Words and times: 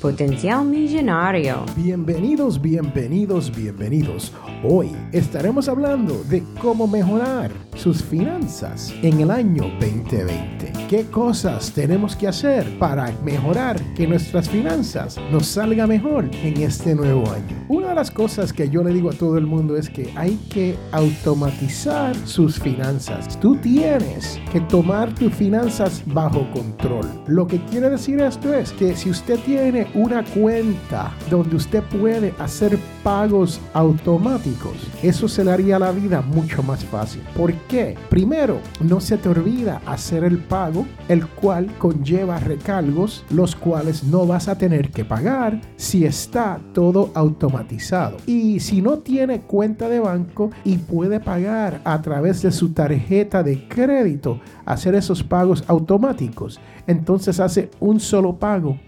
Potencial 0.00 0.64
Millonario. 0.64 1.66
Bienvenidos, 1.76 2.60
bienvenidos, 2.60 3.54
bienvenidos. 3.54 4.32
Hoy 4.64 4.90
estaremos 5.12 5.68
hablando 5.68 6.24
de 6.24 6.42
cómo 6.60 6.86
mejorar 6.86 7.50
sus 7.76 8.02
finanzas 8.02 8.94
en 9.02 9.20
el 9.20 9.30
año 9.30 9.64
2020. 9.78 10.72
¿Qué 10.88 11.04
cosas 11.04 11.70
tenemos 11.72 12.16
que 12.16 12.26
hacer 12.28 12.66
para 12.78 13.12
mejorar 13.24 13.78
que 13.94 14.06
nuestras 14.06 14.48
finanzas 14.48 15.18
nos 15.30 15.46
salga 15.46 15.86
mejor 15.86 16.28
en 16.42 16.62
este 16.62 16.94
nuevo 16.94 17.30
año? 17.30 17.64
Una 17.68 17.90
de 17.90 17.94
las 17.94 18.10
cosas 18.10 18.52
que 18.52 18.68
yo 18.68 18.82
le 18.82 18.92
digo 18.92 19.10
a 19.10 19.14
todo 19.14 19.38
el 19.38 19.46
mundo 19.46 19.76
es 19.76 19.88
que 19.88 20.10
hay 20.16 20.36
que 20.52 20.76
automatizar 20.92 22.16
sus 22.26 22.58
finanzas. 22.58 23.38
Tú 23.38 23.54
tienes 23.56 24.40
que 24.50 24.60
tomar 24.62 25.14
tus 25.14 25.32
finanzas 25.32 26.02
bajo 26.06 26.50
control. 26.52 27.06
Lo 27.26 27.46
que 27.46 27.62
quiere 27.66 27.90
decir 27.90 28.18
esto 28.20 28.52
es 28.52 28.72
que 28.72 28.96
si 28.96 29.10
usted 29.10 29.38
tiene 29.46 29.89
una 29.94 30.24
cuenta 30.24 31.12
donde 31.30 31.56
usted 31.56 31.82
puede 31.82 32.34
hacer 32.38 32.78
pagos 33.02 33.60
automáticos, 33.72 34.74
eso 35.02 35.28
se 35.28 35.44
le 35.44 35.52
haría 35.52 35.78
la 35.78 35.92
vida 35.92 36.20
mucho 36.20 36.62
más 36.62 36.84
fácil. 36.84 37.22
¿Por 37.36 37.52
qué? 37.68 37.96
Primero, 38.08 38.58
no 38.80 39.00
se 39.00 39.16
te 39.16 39.28
olvida 39.28 39.80
hacer 39.86 40.24
el 40.24 40.38
pago, 40.38 40.86
el 41.08 41.26
cual 41.26 41.66
conlleva 41.78 42.38
recargos, 42.38 43.24
los 43.30 43.56
cuales 43.56 44.04
no 44.04 44.26
vas 44.26 44.48
a 44.48 44.58
tener 44.58 44.90
que 44.90 45.04
pagar 45.04 45.60
si 45.76 46.04
está 46.04 46.60
todo 46.72 47.10
automatizado. 47.14 48.18
Y 48.26 48.60
si 48.60 48.82
no 48.82 48.98
tiene 48.98 49.40
cuenta 49.42 49.88
de 49.88 50.00
banco 50.00 50.50
y 50.64 50.76
puede 50.76 51.20
pagar 51.20 51.80
a 51.84 52.00
través 52.02 52.42
de 52.42 52.52
su 52.52 52.72
tarjeta 52.72 53.42
de 53.42 53.66
crédito, 53.68 54.40
hacer 54.64 54.94
esos 54.94 55.22
pagos 55.22 55.64
automáticos, 55.66 56.60
entonces 56.86 57.40
hace 57.40 57.70
un 57.80 58.00
solo 58.00 58.36
pago 58.36 58.78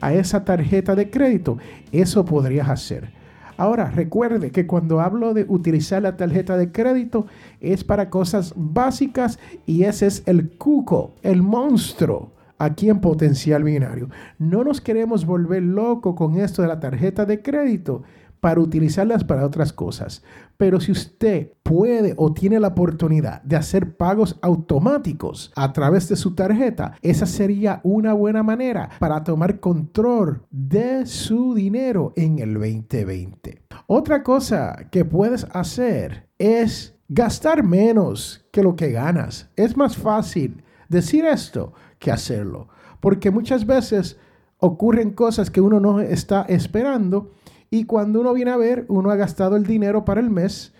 a 0.00 0.14
esa 0.14 0.44
tarjeta 0.44 0.94
de 0.94 1.10
crédito, 1.10 1.58
eso 1.92 2.24
podrías 2.24 2.68
hacer. 2.68 3.10
Ahora, 3.58 3.90
recuerde 3.90 4.50
que 4.50 4.66
cuando 4.66 5.00
hablo 5.00 5.32
de 5.32 5.46
utilizar 5.48 6.02
la 6.02 6.16
tarjeta 6.16 6.58
de 6.58 6.72
crédito 6.72 7.26
es 7.60 7.84
para 7.84 8.10
cosas 8.10 8.52
básicas 8.54 9.38
y 9.64 9.84
ese 9.84 10.06
es 10.06 10.22
el 10.26 10.50
cuco, 10.50 11.14
el 11.22 11.42
monstruo 11.42 12.32
aquí 12.58 12.90
en 12.90 13.00
Potencial 13.00 13.64
Binario. 13.64 14.10
No 14.38 14.62
nos 14.62 14.80
queremos 14.80 15.24
volver 15.24 15.62
locos 15.62 16.14
con 16.16 16.38
esto 16.38 16.62
de 16.62 16.68
la 16.68 16.80
tarjeta 16.80 17.24
de 17.24 17.40
crédito 17.40 18.02
para 18.46 18.60
utilizarlas 18.60 19.24
para 19.24 19.44
otras 19.44 19.72
cosas. 19.72 20.22
Pero 20.56 20.78
si 20.78 20.92
usted 20.92 21.50
puede 21.64 22.14
o 22.16 22.32
tiene 22.32 22.60
la 22.60 22.68
oportunidad 22.68 23.42
de 23.42 23.56
hacer 23.56 23.96
pagos 23.96 24.38
automáticos 24.40 25.52
a 25.56 25.72
través 25.72 26.08
de 26.08 26.14
su 26.14 26.36
tarjeta, 26.36 26.96
esa 27.02 27.26
sería 27.26 27.80
una 27.82 28.12
buena 28.12 28.44
manera 28.44 28.88
para 29.00 29.24
tomar 29.24 29.58
control 29.58 30.46
de 30.52 31.06
su 31.06 31.54
dinero 31.54 32.12
en 32.14 32.38
el 32.38 32.54
2020. 32.54 33.62
Otra 33.88 34.22
cosa 34.22 34.76
que 34.92 35.04
puedes 35.04 35.48
hacer 35.50 36.28
es 36.38 36.94
gastar 37.08 37.64
menos 37.64 38.46
que 38.52 38.62
lo 38.62 38.76
que 38.76 38.92
ganas. 38.92 39.50
Es 39.56 39.76
más 39.76 39.96
fácil 39.96 40.62
decir 40.88 41.24
esto 41.24 41.72
que 41.98 42.12
hacerlo, 42.12 42.68
porque 43.00 43.32
muchas 43.32 43.66
veces 43.66 44.20
ocurren 44.58 45.10
cosas 45.10 45.50
que 45.50 45.60
uno 45.60 45.80
no 45.80 46.00
está 46.00 46.42
esperando 46.42 47.32
y 47.70 47.84
cuando 47.84 48.20
uno 48.20 48.32
viene 48.32 48.50
a 48.50 48.56
ver, 48.56 48.86
uno 48.88 49.10
ha 49.10 49.16
gastado 49.16 49.56
el 49.56 49.64
dinero 49.64 50.04
para 50.04 50.20
el 50.20 50.30
mes 50.30 50.72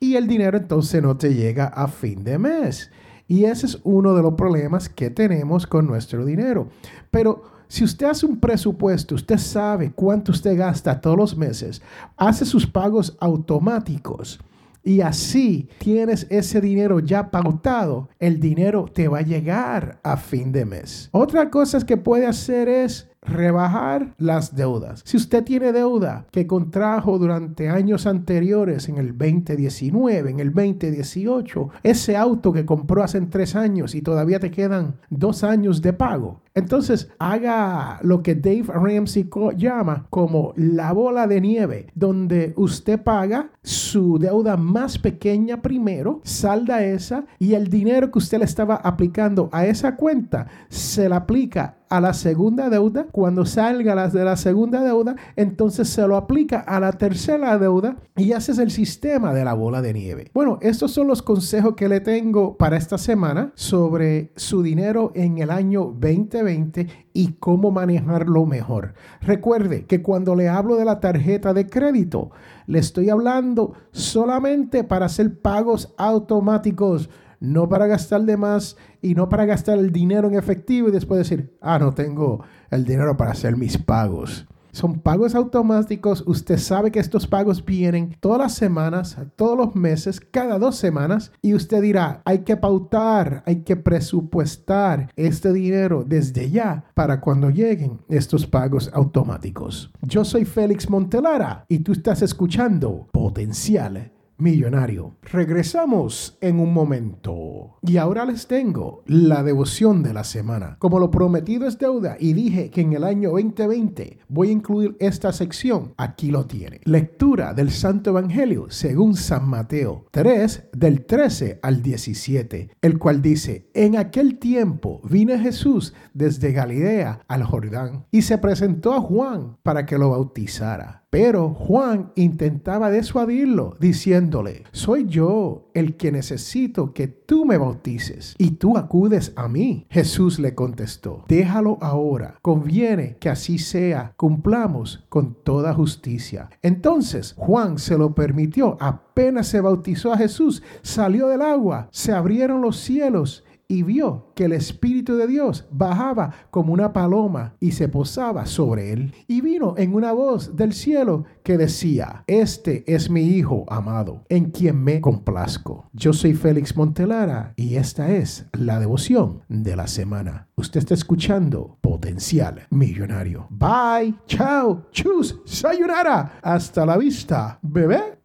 y 0.00 0.16
el 0.16 0.26
dinero 0.26 0.58
entonces 0.58 1.02
no 1.02 1.16
te 1.16 1.34
llega 1.34 1.66
a 1.66 1.88
fin 1.88 2.24
de 2.24 2.38
mes. 2.38 2.90
Y 3.26 3.44
ese 3.44 3.66
es 3.66 3.78
uno 3.84 4.14
de 4.14 4.22
los 4.22 4.34
problemas 4.34 4.88
que 4.88 5.08
tenemos 5.08 5.66
con 5.66 5.86
nuestro 5.86 6.24
dinero. 6.26 6.68
Pero 7.10 7.42
si 7.68 7.84
usted 7.84 8.06
hace 8.06 8.26
un 8.26 8.38
presupuesto, 8.38 9.14
usted 9.14 9.38
sabe 9.38 9.92
cuánto 9.92 10.32
usted 10.32 10.56
gasta 10.56 11.00
todos 11.00 11.16
los 11.16 11.36
meses, 11.36 11.80
hace 12.16 12.44
sus 12.44 12.66
pagos 12.66 13.16
automáticos 13.20 14.38
y 14.84 15.00
así 15.00 15.68
tienes 15.78 16.26
ese 16.28 16.60
dinero 16.60 17.00
ya 17.00 17.30
pautado, 17.30 18.10
el 18.18 18.38
dinero 18.38 18.84
te 18.92 19.08
va 19.08 19.18
a 19.18 19.22
llegar 19.22 19.98
a 20.02 20.18
fin 20.18 20.52
de 20.52 20.66
mes. 20.66 21.08
Otra 21.10 21.50
cosa 21.50 21.84
que 21.84 21.96
puede 21.96 22.26
hacer 22.26 22.68
es 22.68 23.08
rebajar 23.24 24.14
las 24.18 24.54
deudas. 24.54 25.02
Si 25.04 25.16
usted 25.16 25.44
tiene 25.44 25.72
deuda 25.72 26.26
que 26.30 26.46
contrajo 26.46 27.18
durante 27.18 27.68
años 27.68 28.06
anteriores, 28.06 28.88
en 28.88 28.98
el 28.98 29.16
2019, 29.16 30.30
en 30.30 30.40
el 30.40 30.52
2018, 30.52 31.70
ese 31.82 32.16
auto 32.16 32.52
que 32.52 32.66
compró 32.66 33.02
hace 33.02 33.20
tres 33.22 33.56
años 33.56 33.94
y 33.94 34.02
todavía 34.02 34.40
te 34.40 34.50
quedan 34.50 34.96
dos 35.10 35.44
años 35.44 35.82
de 35.82 35.92
pago, 35.92 36.42
entonces 36.54 37.10
haga 37.18 37.98
lo 38.02 38.22
que 38.22 38.36
Dave 38.36 38.66
Ramsey 38.68 39.28
llama 39.56 40.06
como 40.08 40.52
la 40.56 40.92
bola 40.92 41.26
de 41.26 41.40
nieve, 41.40 41.86
donde 41.94 42.54
usted 42.56 43.02
paga 43.02 43.50
su 43.62 44.18
deuda 44.18 44.56
más 44.56 44.98
pequeña 44.98 45.62
primero, 45.62 46.20
salda 46.22 46.84
esa 46.84 47.24
y 47.38 47.54
el 47.54 47.68
dinero 47.68 48.10
que 48.10 48.18
usted 48.18 48.38
le 48.38 48.44
estaba 48.44 48.76
aplicando 48.76 49.48
a 49.52 49.66
esa 49.66 49.96
cuenta 49.96 50.46
se 50.68 51.08
la 51.08 51.16
aplica 51.16 51.78
a 51.96 52.00
la 52.00 52.12
segunda 52.12 52.70
deuda. 52.70 53.06
Cuando 53.12 53.46
salga 53.46 53.94
las 53.94 54.12
de 54.12 54.24
la 54.24 54.36
segunda 54.36 54.82
deuda, 54.82 55.14
entonces 55.36 55.88
se 55.88 56.06
lo 56.06 56.16
aplica 56.16 56.58
a 56.60 56.80
la 56.80 56.92
tercera 56.92 57.56
deuda 57.58 57.96
y 58.16 58.32
haces 58.32 58.58
el 58.58 58.70
sistema 58.70 59.32
de 59.32 59.44
la 59.44 59.54
bola 59.54 59.80
de 59.80 59.92
nieve. 59.92 60.30
Bueno, 60.34 60.58
estos 60.60 60.90
son 60.90 61.06
los 61.06 61.22
consejos 61.22 61.74
que 61.76 61.88
le 61.88 62.00
tengo 62.00 62.56
para 62.56 62.76
esta 62.76 62.98
semana 62.98 63.52
sobre 63.54 64.32
su 64.34 64.62
dinero 64.62 65.12
en 65.14 65.38
el 65.38 65.50
año 65.50 65.94
2020 65.98 66.88
y 67.12 67.34
cómo 67.34 67.70
manejarlo 67.70 68.44
mejor. 68.44 68.94
Recuerde 69.20 69.86
que 69.86 70.02
cuando 70.02 70.34
le 70.34 70.48
hablo 70.48 70.76
de 70.76 70.84
la 70.84 70.98
tarjeta 70.98 71.54
de 71.54 71.68
crédito, 71.68 72.30
le 72.66 72.80
estoy 72.80 73.10
hablando 73.10 73.74
solamente 73.92 74.82
para 74.82 75.06
hacer 75.06 75.38
pagos 75.40 75.94
automáticos 75.96 77.08
no 77.52 77.68
para 77.68 77.86
gastar 77.86 78.22
de 78.22 78.36
más 78.36 78.76
y 79.02 79.14
no 79.14 79.28
para 79.28 79.44
gastar 79.44 79.78
el 79.78 79.92
dinero 79.92 80.28
en 80.28 80.34
efectivo 80.34 80.88
y 80.88 80.92
después 80.92 81.18
decir, 81.18 81.56
ah, 81.60 81.78
no 81.78 81.92
tengo 81.92 82.44
el 82.70 82.84
dinero 82.84 83.16
para 83.16 83.32
hacer 83.32 83.56
mis 83.56 83.78
pagos. 83.78 84.46
Son 84.74 84.98
pagos 84.98 85.36
automáticos. 85.36 86.24
Usted 86.26 86.58
sabe 86.58 86.90
que 86.90 86.98
estos 86.98 87.28
pagos 87.28 87.64
vienen 87.64 88.16
todas 88.18 88.40
las 88.40 88.54
semanas, 88.54 89.16
todos 89.36 89.56
los 89.56 89.76
meses, 89.76 90.20
cada 90.20 90.58
dos 90.58 90.74
semanas. 90.74 91.30
Y 91.42 91.54
usted 91.54 91.80
dirá, 91.80 92.22
hay 92.24 92.40
que 92.40 92.56
pautar, 92.56 93.44
hay 93.46 93.60
que 93.62 93.76
presupuestar 93.76 95.12
este 95.14 95.52
dinero 95.52 96.02
desde 96.04 96.50
ya 96.50 96.86
para 96.94 97.20
cuando 97.20 97.50
lleguen 97.50 98.00
estos 98.08 98.48
pagos 98.48 98.90
automáticos. 98.92 99.92
Yo 100.02 100.24
soy 100.24 100.44
Félix 100.44 100.90
Montelara 100.90 101.66
y 101.68 101.78
tú 101.78 101.92
estás 101.92 102.22
escuchando 102.22 103.06
Potencial 103.12 104.10
millonario. 104.38 105.16
Regresamos 105.22 106.38
en 106.40 106.60
un 106.60 106.72
momento. 106.72 107.78
Y 107.82 107.96
ahora 107.96 108.24
les 108.24 108.46
tengo 108.46 109.02
la 109.06 109.42
devoción 109.42 110.02
de 110.02 110.14
la 110.14 110.24
semana. 110.24 110.76
Como 110.78 110.98
lo 110.98 111.10
prometido 111.10 111.66
es 111.66 111.78
deuda 111.78 112.16
y 112.18 112.32
dije 112.32 112.70
que 112.70 112.80
en 112.80 112.92
el 112.94 113.04
año 113.04 113.30
2020 113.30 114.18
voy 114.28 114.48
a 114.48 114.52
incluir 114.52 114.96
esta 115.00 115.32
sección, 115.32 115.94
aquí 115.96 116.30
lo 116.30 116.46
tiene. 116.46 116.80
Lectura 116.84 117.54
del 117.54 117.70
Santo 117.70 118.10
Evangelio 118.10 118.66
según 118.70 119.14
San 119.16 119.48
Mateo 119.48 120.06
3 120.10 120.70
del 120.72 121.04
13 121.06 121.60
al 121.62 121.82
17, 121.82 122.70
el 122.80 122.98
cual 122.98 123.22
dice, 123.22 123.68
en 123.74 123.96
aquel 123.96 124.38
tiempo 124.38 125.00
vino 125.04 125.38
Jesús 125.38 125.94
desde 126.12 126.52
Galilea 126.52 127.20
al 127.28 127.44
Jordán 127.44 128.06
y 128.10 128.22
se 128.22 128.38
presentó 128.38 128.94
a 128.94 129.00
Juan 129.00 129.56
para 129.62 129.86
que 129.86 129.98
lo 129.98 130.10
bautizara. 130.10 131.03
Pero 131.14 131.50
Juan 131.50 132.10
intentaba 132.16 132.90
disuadirlo, 132.90 133.76
diciéndole, 133.78 134.64
soy 134.72 135.06
yo 135.06 135.70
el 135.72 135.96
que 135.96 136.10
necesito 136.10 136.92
que 136.92 137.06
tú 137.06 137.44
me 137.44 137.56
bautices 137.56 138.34
y 138.36 138.50
tú 138.56 138.76
acudes 138.76 139.32
a 139.36 139.46
mí. 139.46 139.86
Jesús 139.90 140.40
le 140.40 140.56
contestó, 140.56 141.24
déjalo 141.28 141.78
ahora, 141.80 142.40
conviene 142.42 143.16
que 143.20 143.30
así 143.30 143.60
sea, 143.60 144.12
cumplamos 144.16 145.04
con 145.08 145.34
toda 145.34 145.72
justicia. 145.72 146.50
Entonces 146.62 147.34
Juan 147.36 147.78
se 147.78 147.96
lo 147.96 148.16
permitió, 148.16 148.76
apenas 148.80 149.46
se 149.46 149.60
bautizó 149.60 150.12
a 150.12 150.18
Jesús, 150.18 150.64
salió 150.82 151.28
del 151.28 151.42
agua, 151.42 151.86
se 151.92 152.10
abrieron 152.10 152.60
los 152.60 152.80
cielos 152.80 153.44
y 153.68 153.82
vio 153.82 154.32
que 154.34 154.44
el 154.44 154.52
Espíritu 154.52 155.16
de 155.16 155.26
Dios 155.26 155.66
bajaba 155.70 156.32
como 156.50 156.72
una 156.72 156.92
paloma 156.92 157.56
y 157.60 157.72
se 157.72 157.88
posaba 157.88 158.46
sobre 158.46 158.92
él. 158.92 159.14
Y 159.26 159.40
vino 159.40 159.74
en 159.76 159.94
una 159.94 160.12
voz 160.12 160.56
del 160.56 160.72
cielo 160.72 161.24
que 161.42 161.58
decía, 161.58 162.24
Este 162.26 162.84
es 162.92 163.10
mi 163.10 163.22
Hijo 163.22 163.64
amado, 163.68 164.24
en 164.28 164.50
quien 164.50 164.82
me 164.82 165.00
complazco. 165.00 165.88
Yo 165.92 166.12
soy 166.12 166.34
Félix 166.34 166.76
Montelara 166.76 167.54
y 167.56 167.76
esta 167.76 168.10
es 168.10 168.46
la 168.52 168.78
devoción 168.78 169.42
de 169.48 169.76
la 169.76 169.86
semana. 169.86 170.48
Usted 170.56 170.80
está 170.80 170.94
escuchando 170.94 171.78
Potencial 171.80 172.66
Millonario. 172.70 173.46
Bye, 173.50 174.14
chao, 174.26 174.86
chus, 174.90 175.40
sayonara. 175.44 176.38
Hasta 176.42 176.86
la 176.86 176.96
vista, 176.96 177.58
bebé. 177.62 178.18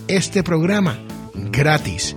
este 0.06 0.42
programa 0.42 0.98
gratis, 1.34 2.16